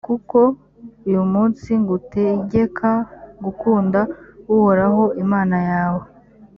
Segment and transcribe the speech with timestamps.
[0.07, 0.39] kuko
[1.07, 2.91] uyu munsi ngutegeka
[3.43, 3.99] gukunda
[4.53, 6.03] uhoraho imana yawe,